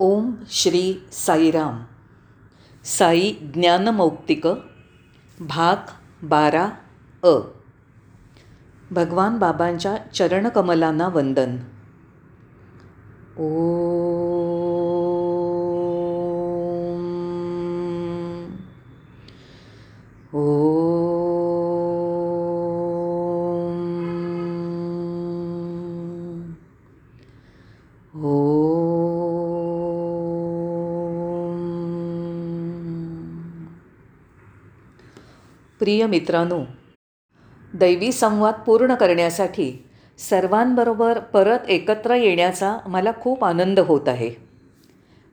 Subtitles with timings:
[0.00, 1.84] ओम श्री साईराम.
[2.84, 4.46] साई ज्ञानमौक्तिक
[5.40, 5.76] भाग
[6.22, 6.68] बारा
[7.24, 7.38] अ.
[8.90, 11.56] भगवान बाबांच्या चरणकमलांना वंदन.
[20.32, 20.65] ओ
[35.78, 36.64] प्रिय मित्रांनो
[37.74, 39.84] दैवी संवाद पूर्ण करण्यासाठी
[40.18, 44.30] सर्वांबरोबर परत एकत्र येण्याचा मला खूप आनंद होत आहे.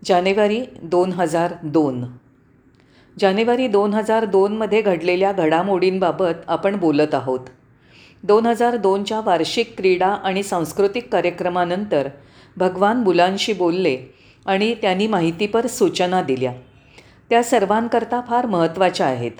[0.05, 2.03] जानेवारी दोन हजार दोन.
[3.19, 7.39] जानेवारी दोन हजार दोनमध्ये घडलेल्या घडामोडींबाबत आपण बोलत आहोत.
[8.23, 12.07] दोन हजार दोनच्या वार्षिक क्रीडा आणि सांस्कृतिक कार्यक्रमानंतर
[12.57, 13.97] भगवान मुलांशी बोलले
[14.45, 16.53] आणि त्यांनी माहितीपर सूचना दिल्या.
[17.30, 19.31] त्या सर्वांकरता फार महत्त्वाच्या आहेत.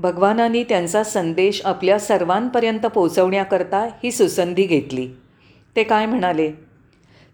[0.00, 5.08] भगवानांनी त्यांचा संदेश आपल्या सर्वांपर्यंत पोचवण्याकरता ही सुसंधी घेतली.
[5.76, 6.52] ते काय म्हणाले?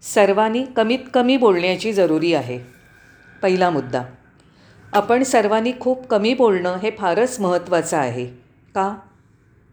[0.01, 2.59] सर्वांनी कमीत कमी बोलण्याची जरुरी आहे.
[3.41, 4.03] पहिला मुद्दा.
[4.93, 8.25] आपण सर्वांनी खूप कमी बोलणं हे फारच महत्त्वाचं आहे.
[8.75, 8.95] का?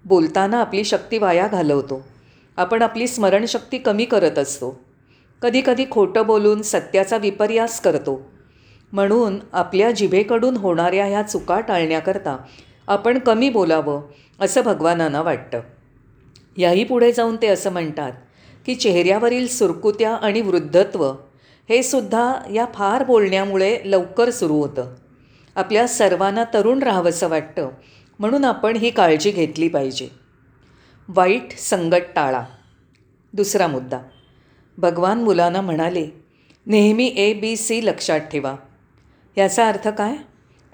[0.04, 2.08] बोलताना आपली शक्ती वाया घालवतो.
[2.56, 4.80] आपण आपली स्मरणशक्ती कमी करत असतो.
[5.42, 8.30] कधीकधी खोटं बोलून सत्याचा विपर्यास करतो.
[8.92, 12.36] म्हणून आपल्या जिभेकडून होणाऱ्या ह्या चुका टाळण्याकरता
[12.88, 14.02] आपण कमी बोलावं
[14.40, 15.60] असं भगवानांना वाटतं.
[16.56, 18.12] याही पुढे जाऊन ते असं म्हणतात
[18.66, 21.12] की चेहऱ्यावरील सुरकुत्या आणि वृद्धत्व
[21.68, 24.94] हे सुद्धा या फार बोलण्यामुळे लवकर सुरू होतं.
[25.54, 27.70] आपल्या सर्वांना तरुण राहावंसं वाटतं
[28.18, 30.08] म्हणून आपण ही काळजी घेतली पाहिजे.
[31.08, 32.44] वाईट संगत टाळा.
[33.32, 33.98] दुसरा मुद्दा.
[34.78, 36.08] भगवान मुलांना म्हणाले
[36.66, 38.54] नेहमी ए बी सी लक्षात ठेवा.
[39.36, 40.14] याचा अर्थ काय?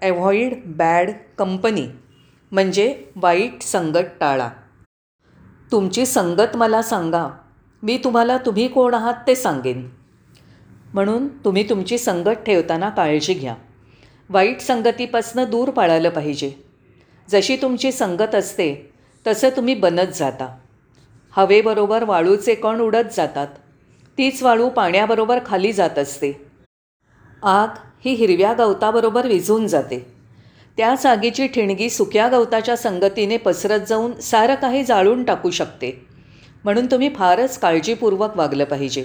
[0.03, 1.87] ॲव्हॉइड बॅड कंपनी
[2.53, 4.49] म्हणजे वाईट संगत टाळा.
[5.73, 7.29] तुमची संगत मला सांगा.
[7.83, 9.89] मी तुम्हाला तुम्ही कोण आहात ते सांगेन.
[10.95, 13.55] म्हणून तुम्ही तुमची संगत ठेवताना काळजी घ्या.
[14.31, 16.53] वाईट संगतीपासनं दूर पाळालं पाहिजे.
[17.31, 18.93] जशी तुमची संगत असते
[19.27, 20.57] तसं तुम्ही बनत जाता.
[21.31, 23.49] हवेबरोबर वाळूचे कण उडत जातात.
[24.19, 26.50] तीच वाळू पाण्याबरोबर खाली जात असते.
[27.43, 27.69] आग
[28.05, 30.07] ही हिरव्या गवताबरोबर विझून जाते.
[30.77, 36.07] त्याच आगीची ठिणगी सुक्या गवताच्या संगतीने पसरत जाऊन सारं काही जाळून टाकू शकते.
[36.65, 39.05] म्हणून तुम्ही फारच काळजीपूर्वक वागलं पाहिजे.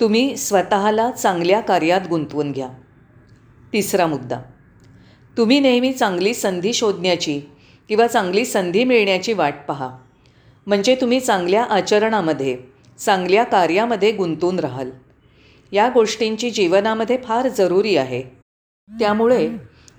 [0.00, 2.68] तुम्ही स्वतःला चांगल्या कार्यात गुंतवून घ्या.
[3.72, 4.40] तिसरा मुद्दा.
[5.36, 7.40] तुम्ही नेहमी चांगली संधी शोधण्याची
[7.88, 9.90] किंवा चांगली संधी मिळण्याची वाट पहा.
[10.66, 12.58] म्हणजे तुम्ही चांगल्या आचरणामध्ये
[12.98, 14.90] चांगल्या कार्यामध्ये गुंतून राहाल.
[15.72, 18.22] या गोष्टींची जीवनामध्ये फार जरुरी आहे.
[18.90, 19.48] त्यामुळे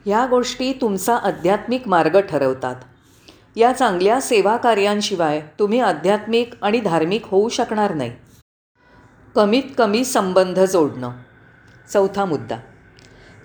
[0.05, 2.75] ह्या गोष्टी तुमचा आध्यात्मिक मार्ग ठरवतात.
[3.55, 8.11] या चांगल्या सेवा कार्यांशिवाय तुम्ही आध्यात्मिक आणि धार्मिक होऊ शकणार नाही.
[9.35, 11.11] कमीत कमी संबंध जोडणं.
[11.93, 12.57] चौथा मुद्दा.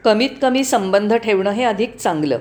[0.05, 2.39] कमीत कमी संबंध ठेवणं हे अधिक चांगलं.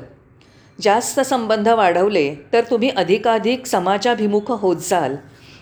[0.82, 5.16] जास्त संबंध वाढवले तर तुम्ही अधिकाधिक समाजाभिमुख होत जाल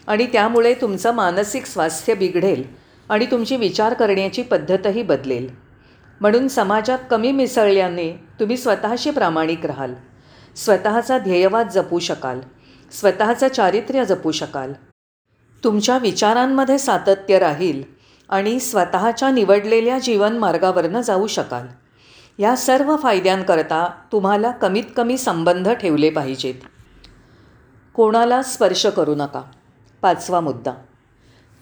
[0.07, 2.80] आणि त्यामुळे तुमचं मानसिक स्वास्थ्य बिघडेल.
[3.11, 5.55] आणि तुमची विचार करण्याची पद्धतही बदलेल.
[6.22, 9.94] म्हणून समाजात कमी मिसळल्याने तुम्ही स्वतःशी प्रामाणिक राहाल.
[10.55, 12.39] स्वतःचा ध्येयवाद जपू शकाल.
[12.91, 14.73] स्वतःचं चारित्र्य जपू शकाल.
[15.63, 17.83] तुमच्या विचारांमध्ये सातत्य राहील
[18.29, 21.67] आणि स्वतःच्या निवडलेल्या जीवनमार्गावरनं जाऊ शकाल.
[22.38, 26.55] या सर्व फायद्यांकरता तुम्हाला कमीत कमी संबंध ठेवले पाहिजेत.
[27.93, 29.41] कोणाला स्पर्श करू नका.
[30.01, 30.72] पाचवा मुद्दा.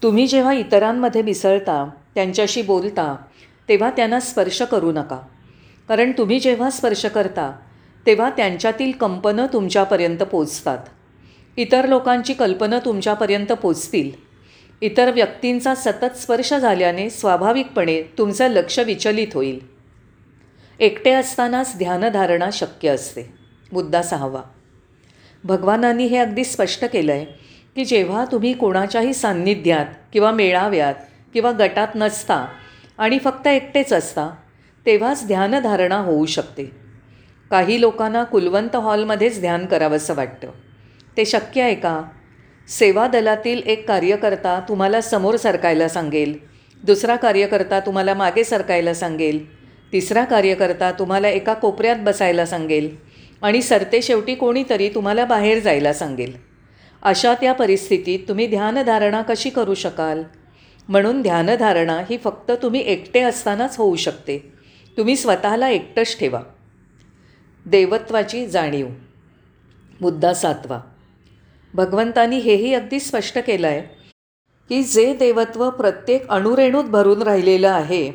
[0.02, 3.16] तुम्ही जेव्हा इतरांमध्ये मिसळता त्यांच्याशी बोलता
[3.68, 5.18] तेव्हा त्यांना स्पर्श करू नका.
[5.88, 7.52] कारण तुम्ही जेव्हा स्पर्श करता
[8.06, 10.78] तेव्हा त्यांच्यातील कंपनं तुमच्यापर्यंत पोचतात.
[11.56, 14.10] इतर लोकांची कल्पना तुमच्यापर्यंत पोचतील.
[14.80, 19.60] इतर व्यक्तींचा सतत स्पर्श झाल्याने स्वाभाविकपणे तुमचं लक्ष विचलित होईल.
[20.78, 23.32] एकटे असतानाच ध्यानधारणा शक्य असते.
[23.72, 24.42] मुद्दा सहावा.
[25.44, 30.94] भगवानांनी हे अगदी स्पष्ट केलं आहे की जेव्हा तुम्ही कोणाच्याही सान्निध्यात किंवा मेळाव्यात
[31.34, 32.46] किंवा गटात नसता
[32.98, 34.28] आणि फक्त एकटेच असता
[34.86, 36.70] तेव्हाच ध्यानधारणा होऊ शकते.
[37.50, 40.50] काही लोकांना कुलवंत हॉलमध्येच ध्यान करावंसं वाटतं.
[41.16, 42.02] ते शक्य आहे का?
[42.68, 46.38] सेवा दलातील एक कार्यकर्ता तुम्हाला समोर सरकायला सांगेल
[46.84, 49.44] दुसरा कार्यकर्ता तुम्हाला मागे सरकायला सांगेल
[49.92, 52.96] तिसरा कार्यकर्ता तुम्हाला एका कोपऱ्यात बसायला सांगेल
[53.42, 56.49] आणि सरते शेवटी कोणीतरी तुम्हाला बाहेर जायला सांगेल.
[57.02, 60.22] अशा त्या परिस्थितीत तुम्ही ध्यानधारणा कशी करू शकाल?
[60.88, 64.52] म्हणून ध्यानधारणा ही फक्त तुम्ही एकटे असतानाच होऊ शकते.
[64.96, 66.42] तुम्ही स्वतःला एकटंच ठेवा.
[67.66, 68.88] देवत्वाची जाणीव.
[70.00, 70.80] मुद्दा सातवा.
[71.74, 73.80] भगवंतानी हेही अगदी स्पष्ट केलं आहे
[74.68, 78.12] की जे देवत्व प्रत्येक अणुरेणूत भरून राहिलेलं आहे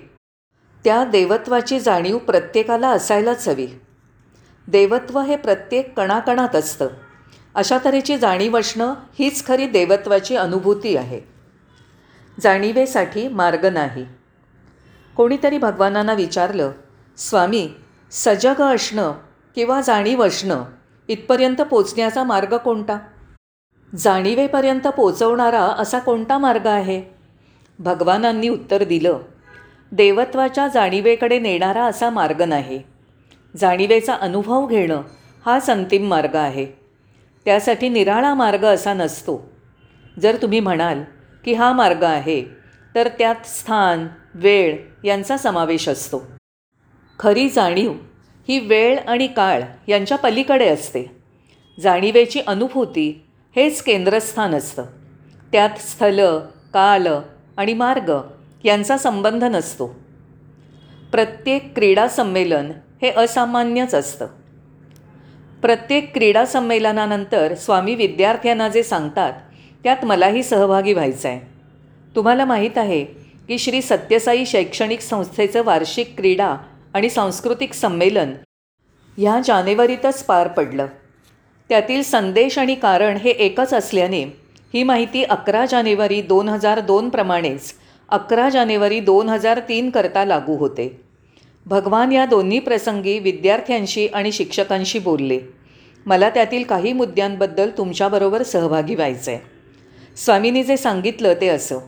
[0.84, 3.68] त्या देवत्वाची जाणीव प्रत्येकाला असायलाच हवी.
[4.68, 6.88] देवत्व हे प्रत्येक कणाकणात असतं.
[7.56, 11.22] अशा तऱ्हेची जाणीव असणं हीच खरी देवत्वाची अनुभूती आहे.
[12.40, 14.06] जाणीवेसाठी मार्ग नाही.
[15.18, 16.72] कोणीतरी भगवानांना विचारलं
[17.18, 17.70] स्वामी
[18.12, 19.14] सजग असणं
[19.56, 20.64] किंवा जाणीव असणं
[21.08, 22.98] इथपर्यंत पोचण्याचा मार्ग कोणता?
[23.96, 27.04] जाणीवेपर्यंत पोचवणारा असा कोणता मार्ग आहे?
[27.80, 29.18] भगवानांनी उत्तर दिलं
[29.92, 32.84] देवत्वाच्या जाणीवेकडे नेणारा असा मार्ग नाही.
[33.58, 35.02] जाणीवेचा अनुभव घेणं
[35.46, 36.85] हाच अंतिम मार्ग आहे.
[37.46, 39.52] त्यासाठी निराळा मार्ग असा नसतो.
[40.22, 41.04] जर तुम्ही म्हणाल
[41.46, 42.44] की हा मार्ग आहे
[42.96, 46.24] तर त्यात स्थान वेळ यांचा समावेश असतो.
[47.20, 47.94] खरी जाणीव
[48.48, 51.16] ही वेळ आणि काळ यांच्या पलीकडे असते.
[51.80, 53.26] जाणीवेची अनुभूती
[53.56, 54.86] हेच केंद्रस्थान असतं.
[55.52, 56.20] त्यात स्थल
[56.74, 57.08] काल
[57.58, 58.12] आणि मार्ग
[58.64, 59.88] यांचा संबंध नसतो.
[61.12, 62.72] प्रत्येक क्रीडा संमेलन
[63.02, 64.28] हे असामान्यच असतं.
[65.62, 69.34] प्रत्येक क्रीडा संमेलनानंतर स्वामी विद्यार्थ्यांना जे सांगतात
[69.84, 71.40] त्यात मलाही सहभागी व्हायचं आहे
[72.16, 73.04] तुम्हाला माहीत आहे
[73.48, 76.56] की श्री सत्यसाई शैक्षणिक संस्थेचं वार्षिक क्रीडा
[76.94, 78.34] आणि सांस्कृतिक संमेलन
[79.18, 80.86] ह्या जानेवारीतच पार पडलं.
[81.70, 84.24] त्यातील संदेश आणि कारण हे एकच असल्याने
[84.74, 87.74] ही माहिती अकरा जानेवारी दोन हजार दोनप्रमाणेच
[88.10, 91.05] अकरा जानेवारी दोन हजार तीन करता लागू होते.
[91.68, 95.40] भगवान या दोन्ही प्रसंगी विद्यार्थ्यांशी आणि शिक्षकांशी बोलले.
[96.06, 99.40] मला त्यातील काही मुद्द्यांबद्दल तुमच्याबरोबर सहभागी व्हायचं आहे
[100.18, 101.80] स्वामींनी जे सांगितलं ते असं.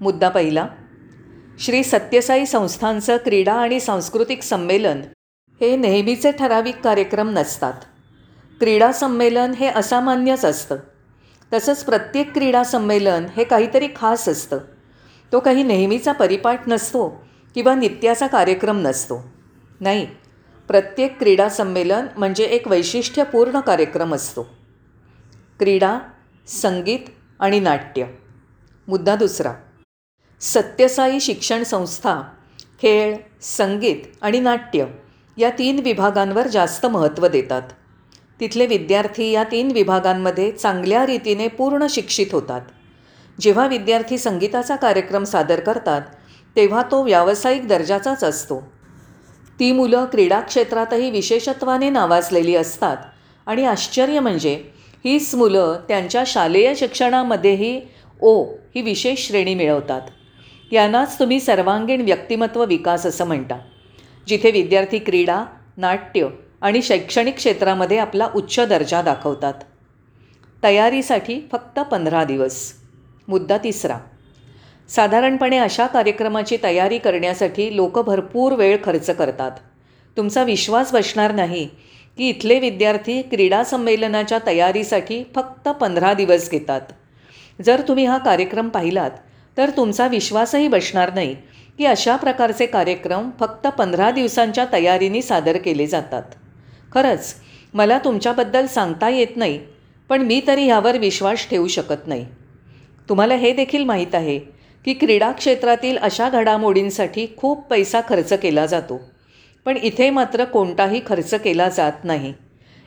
[0.00, 0.66] मुद्दा पहिला
[1.58, 5.00] श्री सत्यसाई संस्थांचं क्रीडा आणि सांस्कृतिक संमेलन
[5.60, 7.72] हे नेहमीचे ठराविक कार्यक्रम नसतात.
[8.60, 10.76] क्रीडा संमेलन हे असामान्यच असतं.
[11.52, 14.58] तसंच प्रत्येक क्रीडा संमेलन हे काहीतरी खास असतं.
[15.32, 17.21] तो काही नेहमीचा परिपाठ नसतो.
[17.54, 19.32] किंवा नित्याचा कार्यक्रम नसतो.
[19.80, 20.06] नाही
[20.68, 24.42] प्रत्येक क्रीडा संमेलन म्हणजे एक वैशिष्ट्यपूर्ण कार्यक्रम असतो.
[25.58, 25.98] क्रीडा
[26.46, 26.98] संगीत
[27.40, 28.04] आणि नाट्य.
[28.88, 29.52] मुद्दा दुसरा
[30.40, 32.20] सत्यसाई शिक्षण संस्था
[32.82, 34.84] खेळ संगीत आणि नाट्य
[35.36, 37.62] या तीन विभागांवर जास्त महत्त्व देतात.
[38.40, 42.60] तिथले विद्यार्थी या तीन विभागांमध्ये चांगल्या रीतीने पूर्ण शिक्षित होतात.
[43.40, 46.02] जेव्हा विद्यार्थी संगीताचा कार्यक्रम सादर करतात
[46.56, 48.72] तेव्हा तो व्यावसायिक दर्जाचाच असतो.
[49.60, 52.96] ती मुलं क्रीडा क्षेत्रातही विशेषत्वाने नावाजलेली असतात
[53.46, 54.64] आणि आश्चर्य म्हणजे
[55.04, 57.80] हीच मुलं त्यांच्या शालेय शिक्षणामध्येही
[58.20, 60.00] ओ ही विशेष श्रेणी मिळवतात.
[60.72, 63.58] यांनाच तुम्ही सर्वांगीण व्यक्तिमत्व विकास असं म्हणता.
[64.28, 65.44] जिथे विद्यार्थी क्रीडा
[65.76, 66.28] नाट्य
[66.60, 69.54] आणि शैक्षणिक क्षेत्रामध्ये आपला उच्च दर्जा दाखवतात.
[70.62, 72.72] तयारीसाठी फक्त पंधरा दिवस.
[73.28, 73.98] मुद्दा तिसरा.
[74.88, 79.50] साधारणपणे अशा कार्यक्रमाची तयारी करण्यासाठी लोक भरपूर वेळ खर्च करतात.
[80.16, 81.66] तुमचा विश्वास बसणार नाही
[82.18, 86.80] की इथले विद्यार्थी क्रीडा संमेलनाच्या तयारीसाठी फक्त पंधरा दिवस घेतात.
[87.64, 89.10] जर तुम्ही हा कार्यक्रम पाहिलात
[89.56, 91.34] तर तुमचा विश्वासही बसणार नाही
[91.78, 96.22] की अशा प्रकारचे कार्यक्रम फक्त पंधरा दिवसांच्या तयारीने सादर केले जातात.
[96.94, 97.34] खरंच
[97.74, 99.58] मला तुमच्याबद्दल सांगता येत नाही
[100.10, 102.24] पण मी तरी ह्यावर विश्वास ठेवू शकत नाही.
[103.08, 104.38] तुम्हाला हे देखील माहीत आहे
[104.84, 109.00] की क्रीडा क्षेत्रातील अशा घडामोडींसाठी खूप पैसा खर्च केला जातो.
[109.64, 112.34] पण इथे मात्र कोणताही खर्च केला जात नाही.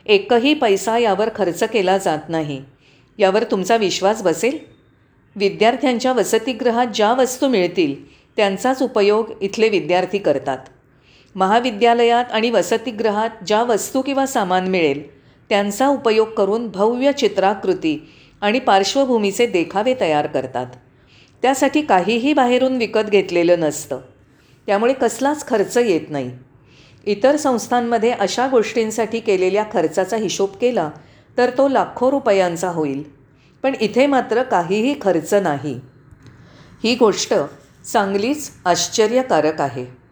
[0.06, 2.62] एकही पैसा यावर खर्च केला जात नाही.
[3.18, 4.58] यावर तुमचा विश्वास बसेल?
[5.36, 10.58] विद्यार्थ्यांच्या वसतिगृहात ज्या वस्तू मिळतील त्यांचाच उपयोग इथले विद्यार्थी करतात.
[11.34, 18.08] महाविद्यालयात आणि वसतिगृहात ज्या वस्तू किंवा सामान मिळेल त्यांचा उपयोग करून भव्य चित्राकृती
[18.40, 20.66] आणि पार्श्वभूमीचे देखावे तयार करतात.
[21.42, 24.00] त्यासाठी काहीही बाहेरून विकत घेतलेलं नसतं.
[24.66, 26.30] त्यामुळे कसलाच खर्च येत नाही.
[27.04, 30.90] इतर संस्थांमध्ये अशा गोष्टींसाठी केलेल्या खर्चाचा हिशोब केला
[31.38, 33.04] तर तो लाखो रुपयांचा होईल.
[33.62, 35.80] पण इथे मात्र काहीही खर्च नाही.
[36.84, 37.34] ही गोष्ट
[37.92, 40.05] चांगलीच आश्चर्यकारक आहे.